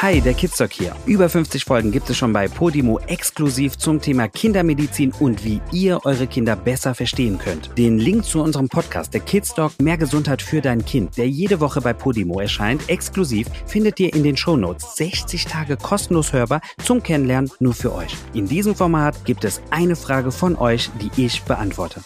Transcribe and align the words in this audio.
Hi, 0.00 0.20
der 0.20 0.34
Kidstalk 0.34 0.72
hier. 0.74 0.94
Über 1.06 1.28
50 1.28 1.64
Folgen 1.64 1.90
gibt 1.90 2.08
es 2.08 2.16
schon 2.16 2.32
bei 2.32 2.46
Podimo 2.46 3.00
exklusiv 3.08 3.76
zum 3.78 4.00
Thema 4.00 4.28
Kindermedizin 4.28 5.12
und 5.18 5.44
wie 5.44 5.60
ihr 5.72 5.98
eure 6.04 6.28
Kinder 6.28 6.54
besser 6.54 6.94
verstehen 6.94 7.36
könnt. 7.36 7.76
Den 7.76 7.98
Link 7.98 8.24
zu 8.24 8.40
unserem 8.40 8.68
Podcast, 8.68 9.12
der 9.12 9.22
Kidstalk 9.22 9.72
Mehr 9.82 9.98
Gesundheit 9.98 10.40
für 10.40 10.60
dein 10.60 10.84
Kind, 10.84 11.16
der 11.16 11.28
jede 11.28 11.58
Woche 11.58 11.80
bei 11.80 11.94
Podimo 11.94 12.38
erscheint, 12.38 12.88
exklusiv, 12.88 13.48
findet 13.66 13.98
ihr 13.98 14.14
in 14.14 14.22
den 14.22 14.36
Shownotes 14.36 14.94
60 14.94 15.46
Tage 15.46 15.76
kostenlos 15.76 16.32
hörbar 16.32 16.60
zum 16.80 17.02
Kennenlernen 17.02 17.50
nur 17.58 17.74
für 17.74 17.92
euch. 17.92 18.14
In 18.34 18.46
diesem 18.46 18.76
Format 18.76 19.24
gibt 19.24 19.42
es 19.42 19.60
eine 19.70 19.96
Frage 19.96 20.30
von 20.30 20.54
euch, 20.54 20.90
die 21.02 21.10
ich 21.20 21.42
beantworte. 21.42 22.02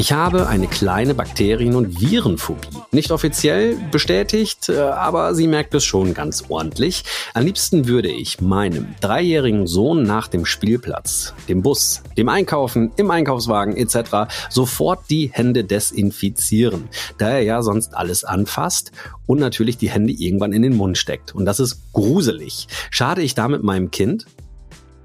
Ich 0.00 0.12
habe 0.12 0.48
eine 0.48 0.66
kleine 0.66 1.12
Bakterien- 1.12 1.76
und 1.76 2.00
Virenphobie. 2.00 2.68
Nicht 2.90 3.10
offiziell 3.10 3.76
bestätigt, 3.90 4.70
äh, 4.70 4.78
aber 4.78 5.34
sie 5.34 5.46
merkt 5.46 5.74
es 5.74 5.84
schon 5.84 6.14
ganz 6.14 6.44
ordentlich. 6.48 7.04
Am 7.34 7.44
liebsten 7.44 7.86
würde 7.86 8.08
ich 8.08 8.40
meinem 8.40 8.94
dreijährigen 9.02 9.66
Sohn 9.66 10.02
nach 10.02 10.28
dem 10.28 10.46
Spielplatz, 10.46 11.34
dem 11.50 11.60
Bus, 11.60 12.02
dem 12.16 12.30
Einkaufen, 12.30 12.92
im 12.96 13.10
Einkaufswagen 13.10 13.76
etc. 13.76 14.32
sofort 14.48 15.00
die 15.10 15.28
Hände 15.34 15.64
desinfizieren, 15.64 16.88
da 17.18 17.28
er 17.28 17.42
ja 17.42 17.60
sonst 17.60 17.94
alles 17.94 18.24
anfasst 18.24 18.92
und 19.26 19.38
natürlich 19.38 19.76
die 19.76 19.90
Hände 19.90 20.14
irgendwann 20.14 20.54
in 20.54 20.62
den 20.62 20.78
Mund 20.78 20.96
steckt. 20.96 21.34
Und 21.34 21.44
das 21.44 21.60
ist 21.60 21.92
gruselig. 21.92 22.68
Schade 22.88 23.20
ich 23.20 23.34
damit 23.34 23.62
meinem 23.62 23.90
Kind, 23.90 24.24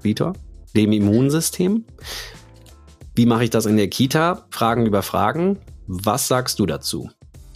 Vitor, 0.00 0.32
dem 0.74 0.92
Immunsystem? 0.92 1.84
Wie 3.16 3.24
mache 3.24 3.44
ich 3.44 3.50
das 3.50 3.64
in 3.64 3.78
der 3.78 3.88
Kita? 3.88 4.44
Fragen 4.50 4.84
über 4.84 5.02
Fragen. 5.02 5.58
Was 5.86 6.28
sagst 6.28 6.58
du 6.58 6.66
dazu? 6.66 7.08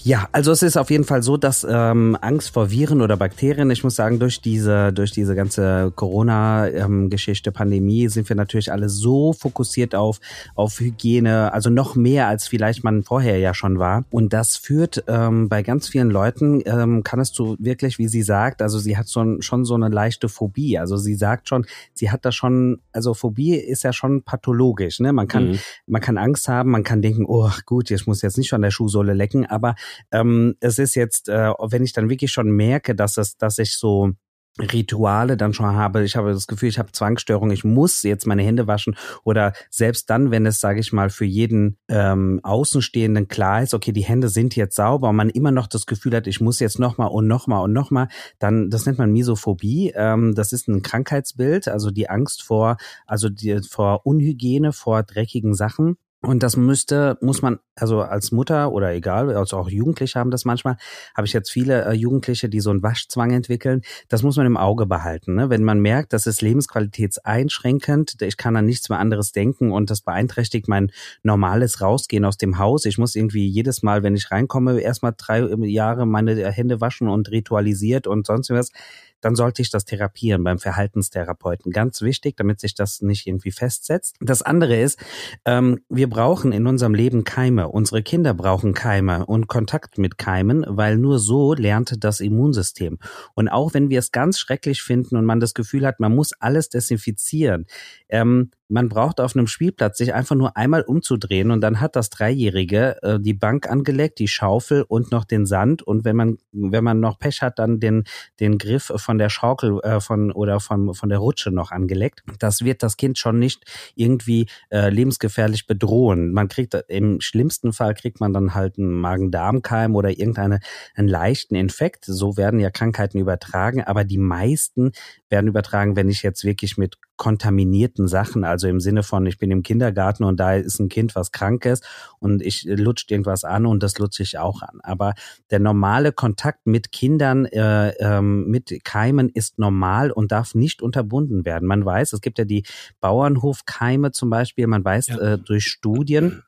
Ja, 0.03 0.29
also 0.33 0.51
es 0.53 0.63
ist 0.63 0.79
auf 0.79 0.91
jeden 0.91 1.05
Fall 1.05 1.23
so, 1.23 1.37
dass 1.37 1.67
ähm, 1.69 2.17
Angst 2.21 2.51
vor 2.51 2.71
Viren 2.71 3.03
oder 3.03 3.17
Bakterien, 3.19 3.71
ich 3.71 3.85
muss 3.85 3.97
sagen, 3.97 4.19
durch 4.19 4.41
diese, 4.41 4.93
durch 4.93 5.13
diese 5.13 5.35
ganze 5.35 5.93
Corona-Geschichte, 5.95 7.51
ähm, 7.51 7.55
Pandemie, 7.55 8.09
sind 8.09 8.29
wir 8.29 8.37
natürlich 8.37 8.73
alle 8.73 8.89
so 8.89 9.35
fokussiert 9.35 9.95
auf, 9.95 10.21
auf 10.55 10.81
Hygiene, 10.81 11.53
also 11.53 11.69
noch 11.69 11.97
mehr 11.97 12.29
als 12.29 12.49
vielleicht 12.49 12.83
man 12.83 13.03
vorher 13.03 13.39
ja 13.39 13.53
schon 13.53 13.79
war. 13.79 14.05
Und 14.11 14.33
das 14.33 14.57
führt 14.57 15.05
ähm, 15.07 15.49
bei 15.51 15.63
ganz 15.63 15.89
vielen 15.89 16.11
Leuten, 16.11 16.63
ähm, 16.65 17.03
kann 17.05 17.21
es 17.21 17.33
zu 17.33 17.57
wirklich, 17.59 17.99
wie 17.99 18.09
sie 18.09 18.23
sagt, 18.23 18.63
also 18.63 18.79
sie 18.79 18.97
hat 18.97 19.07
so, 19.07 19.41
schon 19.41 19.67
so 19.67 19.75
eine 19.75 19.89
leichte 19.89 20.31
Phobie. 20.31 20.79
Also 20.79 20.97
sie 20.97 21.15
sagt 21.15 21.49
schon, 21.49 21.67
sie 21.93 22.11
hat 22.11 22.25
da 22.25 22.33
schon, 22.33 22.81
also 22.93 23.13
Phobie 23.13 23.55
ist 23.55 23.85
ja 23.85 23.93
schon 23.93 24.23
pathologisch. 24.23 25.01
Ne? 25.01 25.13
Man 25.13 25.29
kann, 25.29 25.51
mhm. 25.51 25.59
man 25.87 26.01
kann 26.01 26.17
Angst 26.17 26.49
haben, 26.49 26.71
man 26.71 26.85
kann 26.85 27.03
denken, 27.03 27.27
oh 27.29 27.51
gut, 27.67 27.91
ich 27.91 28.07
muss 28.07 28.23
jetzt 28.23 28.39
nicht 28.39 28.53
an 28.55 28.63
der 28.63 28.71
Schuhsohle 28.71 29.13
lecken, 29.13 29.45
aber 29.45 29.75
ähm, 30.11 30.57
es 30.61 30.79
ist 30.79 30.95
jetzt, 30.95 31.29
äh, 31.29 31.53
wenn 31.61 31.85
ich 31.85 31.93
dann 31.93 32.11
wirklich 32.11 32.33
schon 32.33 32.51
merke, 32.51 32.95
dass 32.95 33.17
es, 33.17 33.37
dass 33.37 33.59
ich 33.59 33.77
so 33.77 34.13
Rituale 34.59 35.37
dann 35.37 35.55
schon 35.55 35.67
habe. 35.67 36.05
Ich 36.05 36.17
habe 36.17 36.33
das 36.33 36.47
Gefühl, 36.47 36.69
ich 36.69 36.79
habe 36.79 36.93
Zwangsstörung, 36.93 37.51
ich 37.51 37.65
muss 37.65 38.03
jetzt 38.03 38.27
meine 38.27 38.43
Hände 38.43 38.67
waschen 38.67 38.97
oder 39.25 39.53
selbst 39.71 40.11
dann, 40.11 40.31
wenn 40.31 40.45
es, 40.45 40.61
sage 40.61 40.81
ich 40.81 40.93
mal, 40.93 41.09
für 41.09 41.25
jeden 41.25 41.79
ähm, 41.89 42.41
Außenstehenden 42.43 43.29
klar 43.29 43.63
ist, 43.63 43.75
okay, 43.75 43.93
die 43.93 44.05
Hände 44.05 44.29
sind 44.29 44.57
jetzt 44.57 44.77
sauber 44.77 45.11
und 45.11 45.17
man 45.17 45.31
immer 45.31 45.53
noch 45.53 45.67
das 45.67 45.87
Gefühl 45.87 46.15
hat, 46.17 46.27
ich 46.27 46.41
muss 46.41 46.61
jetzt 46.61 46.79
nochmal 46.79 47.09
und 47.09 47.27
nochmal 47.27 47.63
und 47.63 47.73
nochmal, 47.73 48.09
dann, 48.39 48.71
das 48.71 48.87
nennt 48.87 48.99
man 48.99 49.13
Misophobie. 49.13 49.93
Ähm, 49.95 50.35
das 50.35 50.53
ist 50.53 50.69
ein 50.69 50.83
Krankheitsbild, 50.83 51.69
also 51.69 51.91
die 51.91 52.11
Angst 52.11 52.43
vor, 52.43 52.77
also 53.07 53.29
die, 53.29 53.61
vor 53.63 54.05
Unhygiene, 54.05 54.73
vor 54.73 55.03
dreckigen 55.03 55.55
Sachen. 55.55 55.97
Und 56.23 56.43
das 56.43 56.59
müsste, 56.59 57.17
muss 57.23 57.41
man, 57.41 57.61
also 57.77 58.03
als 58.03 58.31
Mutter 58.31 58.73
oder 58.73 58.93
egal, 58.93 59.35
also 59.35 59.57
auch 59.57 59.71
Jugendliche 59.71 60.19
haben 60.19 60.31
das 60.31 60.45
manchmal, 60.45 60.77
habe 61.17 61.27
ich 61.27 61.33
jetzt 61.33 61.51
viele 61.51 61.87
äh, 61.87 61.93
Jugendliche, 61.95 62.51
die 62.51 62.61
so 62.61 62.69
einen 62.69 62.83
Waschzwang 62.83 63.31
entwickeln. 63.31 63.81
Das 64.09 64.23
muss 64.23 64.37
man 64.37 64.45
im 64.45 64.59
Auge 64.59 64.85
behalten. 64.85 65.35
Ne? 65.35 65.49
Wenn 65.49 65.65
man 65.65 65.81
merkt, 65.81 66.13
das 66.13 66.27
ist 66.27 66.43
lebensqualitätseinschränkend, 66.43 68.21
ich 68.21 68.37
kann 68.37 68.55
an 68.57 68.67
nichts 68.67 68.91
mehr 68.91 68.99
anderes 68.99 69.33
denken 69.33 69.73
und 69.73 69.89
das 69.89 70.03
beeinträchtigt 70.03 70.69
mein 70.69 70.93
normales 71.23 71.81
Rausgehen 71.81 72.27
aus 72.27 72.37
dem 72.37 72.59
Haus. 72.59 72.85
Ich 72.85 72.99
muss 72.99 73.15
irgendwie 73.15 73.49
jedes 73.49 73.83
Mal, 73.83 74.03
wenn 74.03 74.15
ich 74.15 74.31
reinkomme, 74.31 74.79
erstmal 74.79 75.15
drei 75.17 75.41
Jahre 75.65 76.07
meine 76.07 76.51
Hände 76.53 76.83
waschen 76.83 77.09
und 77.09 77.31
ritualisiert 77.31 78.07
und 78.07 78.27
sonst 78.27 78.51
was 78.51 78.73
dann 79.21 79.35
sollte 79.35 79.63
ich 79.63 79.71
das 79.71 79.85
therapieren 79.85 80.45
beim 80.45 80.59
Verhaltenstherapeuten. 80.59 81.73
Ganz 81.73 82.03
wichtig, 82.03 82.37
damit 82.37 82.61
sich 82.61 82.75
das 82.75 83.03
nicht 83.03 83.27
irgendwie 83.27 83.51
festsetzt. 83.51 84.17
Das 84.21 84.43
andere 84.43 84.81
ist, 84.81 84.99
ähm, 85.45 85.81
wir 85.89 86.09
brauchen 86.09 86.53
in 86.53 86.67
unserem 86.67 86.95
Leben 86.95 87.25
Keime. 87.25 87.69
Unsere 87.69 88.03
Kinder 88.03 88.35
brauchen 88.35 88.75
Keime 88.75 89.27
und 89.27 89.49
Kontakt 89.49 89.99
mit 89.99 90.19
Keimen, 90.19 90.65
weil 90.69 90.97
nur 90.97 91.19
so 91.19 91.55
lernt 91.55 92.05
das 92.05 92.21
Immunsystem. 92.21 92.99
Und 93.35 93.49
auch 93.49 93.75
wenn 93.75 93.91
wir 93.91 93.99
es 93.99 94.13
ganz 94.13 94.39
schrecklich 94.39 94.83
finden 94.83 95.17
und 95.17 95.25
man 95.25 95.41
das 95.41 95.55
Gefühl 95.55 95.87
hat, 95.87 96.01
man 96.01 96.15
muss 96.15 96.33
alles 96.39 96.69
desinfizieren, 96.69 97.67
ähm, 98.09 98.51
man 98.71 98.89
braucht 98.89 99.21
auf 99.21 99.35
einem 99.35 99.47
Spielplatz 99.47 99.99
sich 99.99 100.15
einfach 100.15 100.37
nur 100.37 100.57
einmal 100.57 100.83
umzudrehen 100.83 101.51
und 101.51 101.61
dann 101.61 101.81
hat 101.81 101.97
das 101.97 102.11
Dreijährige 102.11 103.03
äh, 103.03 103.19
die 103.21 103.35
Bank 103.35 103.69
angelegt, 103.69 104.19
die 104.19 104.29
Schaufel 104.29 104.85
und 104.87 105.11
noch 105.11 105.25
den 105.25 105.47
Sand 105.47 105.83
und 105.83 106.05
wenn 106.05 106.17
man 106.17 106.39
wenn 106.53 106.85
man 106.85 107.01
noch 107.01 107.19
Pech 107.19 107.43
hat, 107.43 107.59
dann 107.59 107.81
den 107.81 108.05
den 108.39 108.59
Griff 108.59 108.93
von 108.97 109.19
der 109.19 109.29
Schaukel 109.29 109.81
äh, 109.83 110.01
von 110.01 110.31
oder 110.33 110.61
von 110.61 110.95
von 110.95 111.09
der 111.09 111.19
Rutsche 111.19 111.51
noch 111.51 111.73
angelegt. 111.73 112.23
Das 112.39 112.65
wird 112.65 112.83
das 112.83 112.97
Kind 112.97 113.19
schon 113.19 113.39
nicht 113.39 113.65
irgendwie 113.95 114.47
äh, 114.71 114.89
lebensgefährlich 114.89 115.67
bedrohen. 115.67 116.33
Man 116.33 116.49
kriegt 116.49 116.75
im 116.89 117.21
schlimmsten 117.21 117.73
Fall 117.73 117.95
kriegt 117.95 118.21
man 118.21 118.33
dann 118.33 118.55
halt 118.55 118.79
einen 118.79 118.93
Magen-Darm-Keim 118.93 119.97
oder 119.97 120.11
irgendeine 120.11 120.61
einen 120.95 121.09
leichten 121.09 121.57
Infekt. 121.57 122.05
So 122.05 122.37
werden 122.37 122.61
ja 122.61 122.71
Krankheiten 122.71 123.19
übertragen, 123.19 123.83
aber 123.83 124.05
die 124.05 124.19
meisten 124.19 124.93
werden 125.31 125.47
übertragen, 125.47 125.97
wenn 125.97 126.09
ich 126.09 126.23
jetzt 126.23 126.45
wirklich 126.45 126.77
mit 126.77 126.99
kontaminierten 127.17 128.09
Sachen, 128.09 128.45
also 128.45 128.67
im 128.67 128.81
Sinne 128.81 129.03
von, 129.03 129.27
ich 129.27 129.39
bin 129.39 129.51
im 129.51 129.63
Kindergarten 129.63 130.25
und 130.25 130.41
da 130.41 130.55
ist 130.55 130.79
ein 130.81 130.89
Kind, 130.89 131.15
was 131.15 131.33
krank 131.33 131.67
ist 131.67 131.87
und 132.19 132.43
ich 132.43 132.65
lutscht 132.65 133.11
irgendwas 133.11 133.45
an 133.45 133.67
und 133.67 133.83
das 133.83 133.99
lutsche 133.99 134.23
ich 134.23 134.39
auch 134.39 134.63
an. 134.63 134.81
Aber 134.83 135.15
der 135.51 135.61
normale 135.61 136.13
Kontakt 136.13 136.67
mit 136.67 136.93
Kindern, 136.93 137.45
äh, 137.47 137.91
ähm, 137.99 138.47
mit 138.49 138.85
Keimen 138.85 139.29
ist 139.29 139.59
normal 139.59 140.11
und 140.11 140.33
darf 140.33 140.55
nicht 140.55 140.83
unterbunden 140.83 141.45
werden. 141.45 141.69
Man 141.69 141.85
weiß, 141.85 142.13
es 142.15 142.21
gibt 142.21 142.39
ja 142.39 142.45
die 142.45 142.65
Bauernhofkeime 143.01 144.13
zum 144.13 144.31
Beispiel, 144.31 144.67
man 144.67 144.85
weiß 144.85 145.09
ja. 145.09 145.19
äh, 145.19 145.39
durch 145.39 145.67
Studien, 145.67 146.43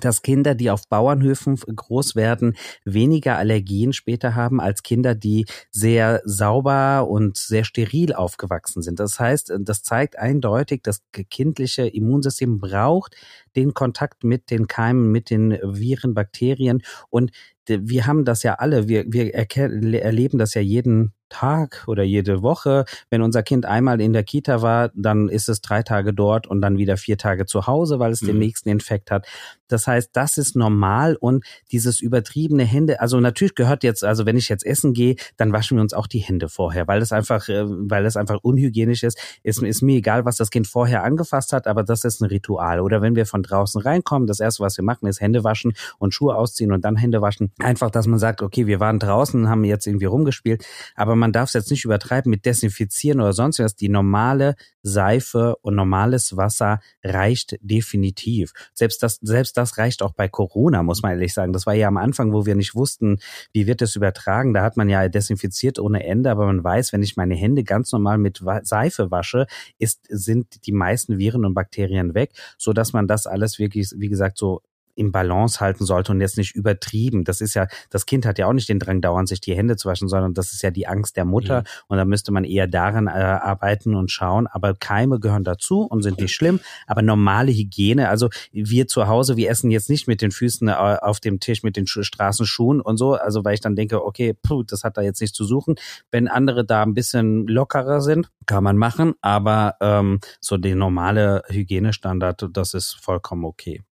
dass 0.00 0.22
Kinder, 0.22 0.54
die 0.54 0.70
auf 0.70 0.88
Bauernhöfen 0.88 1.56
groß 1.56 2.16
werden, 2.16 2.56
weniger 2.84 3.38
Allergien 3.38 3.92
später 3.92 4.34
haben 4.34 4.60
als 4.60 4.82
Kinder, 4.82 5.14
die 5.14 5.46
sehr 5.70 6.20
sauber 6.24 7.08
und 7.08 7.36
sehr 7.36 7.64
steril 7.64 8.12
aufgewachsen 8.12 8.82
sind. 8.82 9.00
Das 9.00 9.20
heißt, 9.20 9.52
das 9.60 9.82
zeigt 9.82 10.18
eindeutig, 10.18 10.82
das 10.82 11.02
kindliche 11.30 11.86
Immunsystem 11.86 12.58
braucht 12.58 13.16
den 13.56 13.74
Kontakt 13.74 14.24
mit 14.24 14.50
den 14.50 14.66
Keimen, 14.66 15.12
mit 15.12 15.30
den 15.30 15.52
Viren, 15.62 16.14
Bakterien 16.14 16.82
und 17.08 17.30
wir 17.68 18.06
haben 18.06 18.24
das 18.24 18.42
ja 18.42 18.54
alle, 18.54 18.88
wir, 18.88 19.04
wir 19.06 19.34
erleben 19.34 20.38
das 20.38 20.54
ja 20.54 20.60
jeden 20.60 21.12
Tag 21.34 21.84
oder 21.88 22.02
jede 22.02 22.42
Woche. 22.42 22.84
Wenn 23.10 23.22
unser 23.22 23.42
Kind 23.42 23.66
einmal 23.66 24.00
in 24.00 24.12
der 24.12 24.22
Kita 24.22 24.62
war, 24.62 24.90
dann 24.94 25.28
ist 25.28 25.48
es 25.48 25.60
drei 25.60 25.82
Tage 25.82 26.12
dort 26.12 26.46
und 26.46 26.60
dann 26.60 26.78
wieder 26.78 26.96
vier 26.96 27.18
Tage 27.18 27.46
zu 27.46 27.66
Hause, 27.66 27.98
weil 27.98 28.12
es 28.12 28.22
mhm. 28.22 28.26
den 28.28 28.38
nächsten 28.38 28.68
Infekt 28.68 29.10
hat. 29.10 29.26
Das 29.66 29.86
heißt, 29.86 30.10
das 30.12 30.38
ist 30.38 30.54
normal 30.54 31.16
und 31.18 31.44
dieses 31.72 32.00
übertriebene 32.00 32.64
Hände, 32.64 33.00
also 33.00 33.18
natürlich 33.18 33.54
gehört 33.54 33.82
jetzt, 33.82 34.04
also 34.04 34.26
wenn 34.26 34.36
ich 34.36 34.48
jetzt 34.48 34.64
essen 34.64 34.92
gehe, 34.92 35.16
dann 35.36 35.52
waschen 35.52 35.76
wir 35.78 35.82
uns 35.82 35.94
auch 35.94 36.06
die 36.06 36.18
Hände 36.18 36.48
vorher, 36.48 36.86
weil 36.86 37.00
es 37.02 37.10
einfach, 37.10 37.48
äh, 37.48 37.64
weil 37.66 38.06
es 38.06 38.16
einfach 38.16 38.38
unhygienisch 38.42 39.02
ist. 39.02 39.18
Ist, 39.42 39.62
ist 39.62 39.82
mir 39.82 39.96
egal, 39.96 40.24
was 40.24 40.36
das 40.36 40.50
Kind 40.50 40.66
vorher 40.66 41.02
angefasst 41.02 41.52
hat, 41.52 41.66
aber 41.66 41.82
das 41.82 42.04
ist 42.04 42.20
ein 42.20 42.26
Ritual. 42.26 42.80
Oder 42.80 43.02
wenn 43.02 43.16
wir 43.16 43.26
von 43.26 43.42
draußen 43.42 43.80
reinkommen, 43.80 44.28
das 44.28 44.38
erste, 44.38 44.62
was 44.62 44.76
wir 44.76 44.84
machen, 44.84 45.06
ist 45.06 45.20
Hände 45.20 45.42
waschen 45.42 45.72
und 45.98 46.14
Schuhe 46.14 46.36
ausziehen 46.36 46.70
und 46.70 46.84
dann 46.84 46.96
Hände 46.96 47.22
waschen. 47.22 47.50
Einfach, 47.60 47.90
dass 47.90 48.08
man 48.08 48.18
sagt, 48.18 48.42
okay, 48.42 48.66
wir 48.66 48.80
waren 48.80 48.98
draußen, 48.98 49.48
haben 49.48 49.62
jetzt 49.62 49.86
irgendwie 49.86 50.06
rumgespielt, 50.06 50.66
aber 50.96 51.14
man 51.14 51.32
darf 51.32 51.50
es 51.50 51.52
jetzt 51.52 51.70
nicht 51.70 51.84
übertreiben 51.84 52.28
mit 52.28 52.46
Desinfizieren 52.46 53.20
oder 53.20 53.32
sonst 53.32 53.60
was. 53.60 53.76
Die 53.76 53.88
normale 53.88 54.56
Seife 54.82 55.54
und 55.62 55.76
normales 55.76 56.36
Wasser 56.36 56.80
reicht 57.04 57.56
definitiv. 57.60 58.52
Selbst 58.74 59.04
das, 59.04 59.20
selbst 59.22 59.56
das 59.56 59.78
reicht 59.78 60.02
auch 60.02 60.14
bei 60.14 60.26
Corona, 60.28 60.82
muss 60.82 61.02
man 61.02 61.12
ehrlich 61.12 61.32
sagen. 61.32 61.52
Das 61.52 61.64
war 61.64 61.74
ja 61.74 61.86
am 61.86 61.96
Anfang, 61.96 62.32
wo 62.32 62.44
wir 62.44 62.56
nicht 62.56 62.74
wussten, 62.74 63.18
wie 63.52 63.68
wird 63.68 63.82
es 63.82 63.94
übertragen. 63.94 64.52
Da 64.52 64.62
hat 64.62 64.76
man 64.76 64.88
ja 64.88 65.08
desinfiziert 65.08 65.78
ohne 65.78 66.04
Ende, 66.04 66.32
aber 66.32 66.46
man 66.46 66.64
weiß, 66.64 66.92
wenn 66.92 67.04
ich 67.04 67.16
meine 67.16 67.36
Hände 67.36 67.62
ganz 67.62 67.92
normal 67.92 68.18
mit 68.18 68.42
Seife 68.62 69.12
wasche, 69.12 69.46
ist, 69.78 70.00
sind 70.08 70.66
die 70.66 70.72
meisten 70.72 71.18
Viren 71.18 71.44
und 71.44 71.54
Bakterien 71.54 72.14
weg, 72.14 72.32
so 72.58 72.72
dass 72.72 72.92
man 72.92 73.06
das 73.06 73.28
alles 73.28 73.60
wirklich, 73.60 73.92
wie 73.96 74.08
gesagt, 74.08 74.38
so 74.38 74.60
im 74.94 75.12
Balance 75.12 75.60
halten 75.60 75.84
sollte 75.84 76.12
und 76.12 76.20
jetzt 76.20 76.36
nicht 76.36 76.54
übertrieben. 76.54 77.24
Das 77.24 77.40
ist 77.40 77.54
ja, 77.54 77.66
das 77.90 78.06
Kind 78.06 78.26
hat 78.26 78.38
ja 78.38 78.46
auch 78.46 78.52
nicht 78.52 78.68
den 78.68 78.78
Drang, 78.78 79.00
dauernd 79.00 79.28
sich 79.28 79.40
die 79.40 79.54
Hände 79.54 79.76
zu 79.76 79.88
waschen, 79.88 80.08
sondern 80.08 80.34
das 80.34 80.52
ist 80.52 80.62
ja 80.62 80.70
die 80.70 80.86
Angst 80.86 81.16
der 81.16 81.24
Mutter 81.24 81.60
mhm. 81.60 81.66
und 81.88 81.96
da 81.98 82.04
müsste 82.04 82.32
man 82.32 82.44
eher 82.44 82.66
daran 82.66 83.06
äh, 83.06 83.10
arbeiten 83.10 83.94
und 83.94 84.10
schauen. 84.10 84.46
Aber 84.46 84.74
Keime 84.74 85.20
gehören 85.20 85.44
dazu 85.44 85.82
und 85.82 86.02
sind 86.02 86.20
nicht 86.20 86.34
schlimm. 86.34 86.60
Aber 86.86 87.02
normale 87.02 87.52
Hygiene, 87.52 88.08
also 88.08 88.28
wir 88.52 88.86
zu 88.86 89.08
Hause, 89.08 89.36
wir 89.36 89.50
essen 89.50 89.70
jetzt 89.70 89.90
nicht 89.90 90.06
mit 90.06 90.22
den 90.22 90.30
Füßen 90.30 90.68
äh, 90.68 90.72
auf 90.72 91.20
dem 91.20 91.40
Tisch 91.40 91.62
mit 91.62 91.76
den 91.76 91.86
Straßenschuhen 91.86 92.80
und 92.80 92.96
so, 92.96 93.14
also 93.14 93.44
weil 93.44 93.54
ich 93.54 93.60
dann 93.60 93.76
denke, 93.76 94.04
okay, 94.04 94.34
puh, 94.34 94.62
das 94.62 94.84
hat 94.84 94.96
da 94.96 95.02
jetzt 95.02 95.20
nichts 95.20 95.36
zu 95.36 95.44
suchen. 95.44 95.76
Wenn 96.10 96.28
andere 96.28 96.64
da 96.64 96.82
ein 96.82 96.94
bisschen 96.94 97.46
lockerer 97.46 98.00
sind, 98.00 98.30
kann 98.46 98.64
man 98.64 98.76
machen, 98.76 99.14
aber 99.20 99.76
ähm, 99.80 100.20
so 100.40 100.56
der 100.56 100.76
normale 100.76 101.42
Hygienestandard, 101.48 102.48
das 102.52 102.74
ist 102.74 102.96
vollkommen 103.00 103.44
okay. 103.44 103.82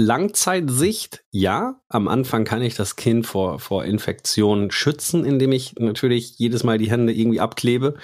Langzeitsicht, 0.00 1.24
ja. 1.30 1.80
Am 1.88 2.08
Anfang 2.08 2.44
kann 2.44 2.62
ich 2.62 2.74
das 2.74 2.96
Kind 2.96 3.26
vor, 3.26 3.58
vor 3.58 3.84
Infektionen 3.84 4.70
schützen, 4.70 5.24
indem 5.24 5.52
ich 5.52 5.74
natürlich 5.78 6.38
jedes 6.38 6.64
Mal 6.64 6.78
die 6.78 6.90
Hände 6.90 7.12
irgendwie 7.12 7.40
abklebe, 7.40 7.94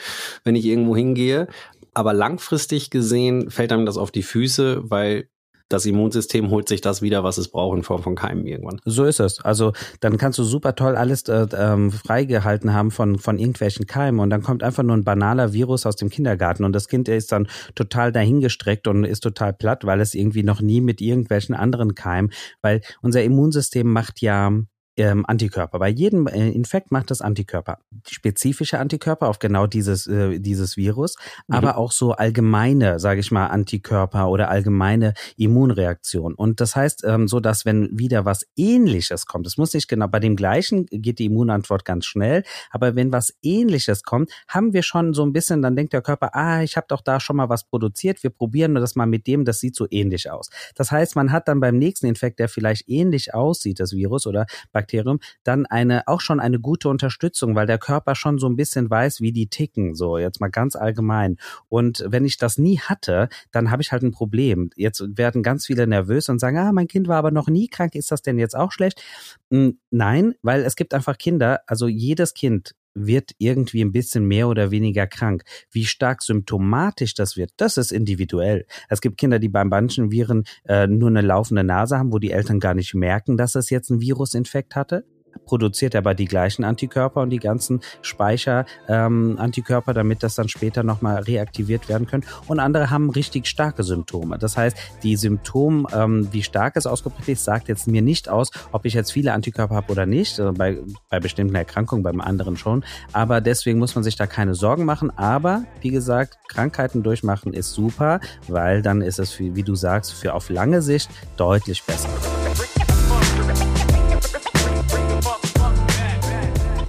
wenn 0.45 0.57
ich 0.57 0.67
irgendwo 0.67 0.95
hingehe. 0.95 1.49
Aber 1.95 2.13
langfristig 2.13 2.91
gesehen 2.91 3.51
fällt 3.51 3.73
einem 3.73 3.87
das 3.87 3.97
auf 3.97 4.11
die 4.11 4.23
Füße, 4.23 4.91
weil 4.91 5.29
das 5.69 5.85
Immunsystem 5.87 6.51
holt 6.51 6.69
sich 6.69 6.81
das 6.81 7.03
wieder, 7.03 7.25
was 7.25 7.39
es 7.39 7.49
braucht 7.49 7.77
in 7.77 7.83
Form 7.83 8.03
von 8.03 8.15
Keimen 8.15 8.47
irgendwann. 8.47 8.81
So 8.85 9.05
ist 9.05 9.21
es. 9.21 9.45
Also 9.45 9.73
dann 10.01 10.17
kannst 10.17 10.39
du 10.39 10.45
super 10.45 10.75
toll 10.75 10.97
alles 10.97 11.23
äh, 11.25 11.47
ähm, 11.57 11.91
freigehalten 11.91 12.73
haben 12.73 12.91
von, 12.91 13.19
von 13.19 13.39
irgendwelchen 13.39 13.87
Keimen 13.87 14.21
und 14.21 14.31
dann 14.31 14.43
kommt 14.43 14.63
einfach 14.63 14.83
nur 14.83 14.97
ein 14.97 15.05
banaler 15.05 15.53
Virus 15.53 15.87
aus 15.87 15.97
dem 15.97 16.09
Kindergarten 16.09 16.65
und 16.65 16.73
das 16.73 16.89
Kind 16.89 17.09
ist 17.09 17.33
dann 17.33 17.49
total 17.75 18.13
dahingestreckt 18.13 18.87
und 18.87 19.05
ist 19.05 19.21
total 19.21 19.53
platt, 19.53 19.85
weil 19.85 20.01
es 20.01 20.15
irgendwie 20.15 20.43
noch 20.43 20.61
nie 20.61 20.81
mit 20.81 21.01
irgendwelchen 21.01 21.55
anderen 21.55 21.95
Keimen, 21.95 22.33
weil 22.63 22.81
unser 23.03 23.23
Immunsystem 23.23 23.91
macht 23.91 24.21
ja 24.21 24.53
ähm, 24.97 25.25
Antikörper. 25.27 25.79
Bei 25.79 25.89
jedem 25.89 26.27
äh, 26.27 26.51
Infekt 26.51 26.91
macht 26.91 27.11
das 27.11 27.21
Antikörper. 27.21 27.79
Spezifische 28.09 28.79
Antikörper 28.79 29.29
auf 29.29 29.39
genau 29.39 29.67
dieses, 29.67 30.07
äh, 30.07 30.39
dieses 30.39 30.77
Virus, 30.77 31.17
mhm. 31.47 31.55
aber 31.55 31.77
auch 31.77 31.93
so 31.93 32.13
allgemeine, 32.13 32.99
sage 32.99 33.21
ich 33.21 33.31
mal, 33.31 33.47
Antikörper 33.49 34.29
oder 34.29 34.49
allgemeine 34.49 35.15
Immunreaktion. 35.37 36.35
Und 36.35 36.61
das 36.61 36.77
heißt, 36.77 37.05
ähm, 37.05 37.29
so 37.29 37.41
dass 37.41 37.65
wenn 37.65 37.89
wieder 37.99 38.25
was 38.25 38.47
ähnliches 38.57 39.27
kommt, 39.27 39.47
es 39.47 39.57
muss 39.57 39.75
nicht 39.75 39.89
genau, 39.89 40.09
bei 40.09 40.21
dem 40.21 40.37
gleichen 40.37 40.87
geht 40.87 41.19
die 41.19 41.27
Immunantwort 41.27 41.85
ganz 41.85 42.07
schnell, 42.07 42.43
aber 42.71 42.97
wenn 42.97 43.13
was 43.13 43.35
ähnliches 43.43 44.03
kommt, 44.03 44.31
haben 44.49 44.73
wir 44.73 44.83
schon 44.83 45.15
so 45.15 45.25
ein 45.25 45.33
bisschen, 45.33 45.63
dann 45.63 45.77
denkt 45.77 45.93
der 45.93 46.03
Körper, 46.03 46.35
ah, 46.35 46.63
ich 46.63 46.77
habe 46.77 46.87
doch 46.89 47.03
da 47.03 47.21
schon 47.21 47.37
mal 47.37 47.49
was 47.49 47.65
produziert, 47.65 48.23
wir 48.23 48.31
probieren 48.31 48.75
das 48.75 48.97
mal 48.97 49.07
mit 49.07 49.27
dem, 49.27 49.45
das 49.45 49.61
sieht 49.61 49.77
so 49.77 49.87
ähnlich 49.91 50.31
aus. 50.31 50.51
Das 50.75 50.91
heißt, 50.91 51.17
man 51.17 51.33
hat 51.33 51.49
dann 51.49 51.61
beim 51.61 51.77
nächsten 51.77 52.07
Infekt, 52.07 52.39
der 52.39 52.49
vielleicht 52.49 52.89
ähnlich 52.89 53.35
aussieht, 53.35 53.81
das 53.81 53.93
Virus 53.93 54.27
oder 54.27 54.47
Bakterium, 54.87 55.19
dann 55.43 55.67
eine 55.67 56.07
auch 56.07 56.21
schon 56.21 56.41
eine 56.41 56.61
gute 56.61 56.89
Unterstützung, 56.89 57.55
weil 57.55 57.67
der 57.67 57.79
Körper 57.79 58.15
schon 58.15 58.39
so 58.39 58.49
ein 58.49 58.57
bisschen 58.57 58.89
weiß, 58.89 59.21
wie 59.21 59.33
die 59.33 59.49
ticken, 59.49 59.95
so 59.95 60.19
jetzt 60.19 60.41
mal 60.41 60.49
ganz 60.49 60.77
allgemein. 60.77 61.37
Und 61.69 62.05
wenn 62.07 62.25
ich 62.25 62.37
das 62.39 62.59
nie 62.59 62.79
hatte, 62.79 63.29
dann 63.51 63.71
habe 63.71 63.83
ich 63.83 63.93
halt 63.93 64.03
ein 64.03 64.13
Problem. 64.13 64.71
Jetzt 64.77 65.03
werden 65.17 65.43
ganz 65.43 65.67
viele 65.67 65.87
nervös 65.87 66.29
und 66.29 66.39
sagen, 66.39 66.59
ah, 66.59 66.73
mein 66.73 66.89
Kind 66.89 67.09
war 67.09 67.17
aber 67.17 67.31
noch 67.31 67.49
nie 67.49 67.69
krank, 67.69 67.95
ist 67.95 68.11
das 68.11 68.23
denn 68.23 68.39
jetzt 68.39 68.57
auch 68.57 68.73
schlecht? 68.73 69.03
Hm, 69.51 69.79
nein, 69.91 70.35
weil 70.43 70.63
es 70.63 70.77
gibt 70.77 70.95
einfach 70.95 71.19
Kinder, 71.19 71.61
also 71.67 71.89
jedes 71.89 72.35
Kind 72.35 72.75
wird 72.97 73.33
irgendwie 73.39 73.85
ein 73.85 73.93
bisschen 73.93 74.25
mehr 74.27 74.49
oder 74.49 74.71
weniger 74.71 75.07
krank. 75.07 75.45
Wie 75.71 75.85
stark 75.85 76.23
symptomatisch 76.23 77.15
das 77.15 77.37
wird, 77.37 77.51
das 77.57 77.77
ist 77.77 77.93
individuell. 77.93 78.67
Es 78.89 79.01
gibt 79.01 79.19
Kinder, 79.19 79.39
die 79.39 79.49
beim 79.49 79.69
manchen 79.69 80.11
Viren 80.11 80.45
äh, 80.65 80.87
nur 80.87 81.09
eine 81.09 81.21
laufende 81.21 81.63
Nase 81.63 81.99
haben, 81.99 82.13
wo 82.13 82.19
die 82.19 82.31
Eltern 82.31 82.61
gar 82.61 82.75
nicht 82.75 82.95
merken, 82.95 83.37
dass 83.37 83.55
es 83.55 83.71
jetzt 83.71 83.91
einen 83.91 84.01
Virusinfekt 84.01 84.75
hatte 84.75 85.05
produziert 85.45 85.95
er 85.95 85.99
aber 85.99 86.15
die 86.15 86.27
gleichen 86.27 86.65
Antikörper 86.65 87.21
und 87.21 87.31
die 87.31 87.39
ganzen 87.39 87.81
Speicher-Antikörper, 88.03 89.91
ähm, 89.91 89.95
damit 89.95 90.23
das 90.23 90.35
dann 90.35 90.49
später 90.49 90.83
nochmal 90.83 91.23
reaktiviert 91.23 91.89
werden 91.89 92.07
können. 92.07 92.25
Und 92.47 92.61
andere 92.61 92.91
haben 92.91 93.11
richtig 93.11 93.47
starke 93.47 93.83
Symptome. 93.83 94.39
Das 94.39 94.57
heißt, 94.57 94.77
die 95.03 95.17
Symptome, 95.17 95.87
ähm, 95.93 96.29
wie 96.33 96.43
stark 96.43 96.77
es 96.77 96.87
ausgeprägt 96.87 97.29
ist, 97.29 97.45
sagt 97.45 97.69
jetzt 97.69 97.87
mir 97.87 98.03
nicht 98.03 98.29
aus, 98.29 98.51
ob 98.73 98.85
ich 98.85 98.95
jetzt 98.95 99.13
viele 99.13 99.33
Antikörper 99.33 99.75
habe 99.75 99.93
oder 99.93 100.07
nicht. 100.07 100.39
Also 100.39 100.53
bei, 100.53 100.79
bei 101.11 101.21
bestimmten 101.21 101.55
Erkrankungen, 101.55 102.03
beim 102.03 102.21
anderen 102.21 102.57
schon. 102.57 102.85
Aber 103.13 103.41
deswegen 103.41 103.79
muss 103.79 103.95
man 103.95 104.05
sich 104.05 104.17
da 104.17 104.27
keine 104.27 104.55
Sorgen 104.55 104.85
machen. 104.85 105.11
Aber 105.17 105.65
wie 105.81 105.91
gesagt, 105.91 106.39
Krankheiten 106.49 107.03
durchmachen 107.03 107.53
ist 107.53 107.73
super, 107.73 108.21
weil 108.49 108.83
dann 108.83 109.03
ist 109.03 109.19
es, 109.19 109.39
wie, 109.39 109.55
wie 109.57 109.63
du 109.63 109.75
sagst, 109.75 110.13
für 110.13 110.35
auf 110.35 110.51
lange 110.51 110.83
Sicht 110.83 111.11
deutlich 111.37 111.83
besser. 111.85 112.09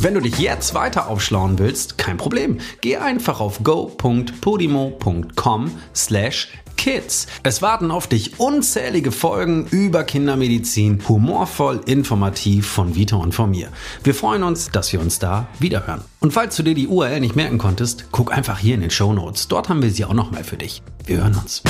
Wenn 0.07 0.13
du 0.13 0.21
dich 0.21 0.39
jetzt 0.39 0.73
weiter 0.73 1.09
aufschlauen 1.09 1.59
willst, 1.59 1.97
kein 1.97 2.15
Problem. 2.15 2.59
Geh 2.79 2.95
einfach 2.95 3.41
auf 3.41 3.61
go.podimo.com 3.61 5.71
slash 5.93 6.47
Kids. 6.77 7.27
Es 7.43 7.61
warten 7.61 7.91
auf 7.91 8.07
dich 8.07 8.39
unzählige 8.39 9.11
Folgen 9.11 9.67
über 9.69 10.05
Kindermedizin, 10.05 11.03
humorvoll, 11.09 11.81
informativ 11.87 12.67
von 12.67 12.95
Vita 12.95 13.17
und 13.17 13.35
von 13.35 13.51
mir. 13.51 13.67
Wir 14.01 14.15
freuen 14.15 14.43
uns, 14.43 14.71
dass 14.71 14.93
wir 14.93 15.01
uns 15.01 15.19
da 15.19 15.49
wiederhören. 15.59 16.05
Und 16.21 16.31
falls 16.31 16.55
du 16.55 16.63
dir 16.63 16.73
die 16.73 16.87
URL 16.87 17.19
nicht 17.19 17.35
merken 17.35 17.57
konntest, 17.57 18.05
guck 18.13 18.31
einfach 18.31 18.59
hier 18.59 18.75
in 18.75 18.81
den 18.81 18.91
Show 18.91 19.11
Notes. 19.11 19.49
Dort 19.49 19.67
haben 19.67 19.81
wir 19.81 19.91
sie 19.91 20.05
auch 20.05 20.13
nochmal 20.13 20.45
für 20.45 20.55
dich. 20.55 20.81
Wir 21.05 21.17
hören 21.17 21.35
uns. 21.35 21.63